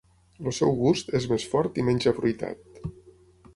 [0.45, 2.85] El seu gust és més fort i menys afruitat.